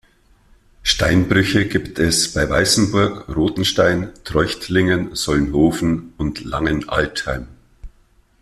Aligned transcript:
Steinbrüche 0.81 1.67
gibt 1.67 1.99
es 1.99 2.33
bei 2.33 2.49
Weißenburg, 2.49 3.29
Rothenstein, 3.35 4.09
Treuchtlingen, 4.23 5.13
Solnhofen 5.13 6.13
und 6.17 6.43
Langenaltheim. 6.43 7.47